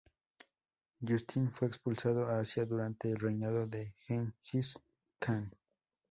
[1.07, 4.75] Justin fue expulsado a Asia durante el reinado de Genghis
[5.19, 5.51] Khan.